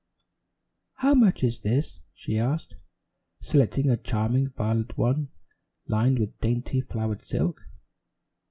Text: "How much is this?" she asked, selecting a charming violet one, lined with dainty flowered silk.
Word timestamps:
"How 0.93 1.13
much 1.13 1.43
is 1.43 1.61
this?" 1.61 1.99
she 2.15 2.39
asked, 2.39 2.75
selecting 3.39 3.87
a 3.87 3.97
charming 3.97 4.49
violet 4.49 4.97
one, 4.97 5.29
lined 5.87 6.17
with 6.17 6.39
dainty 6.39 6.81
flowered 6.81 7.21
silk. 7.21 7.61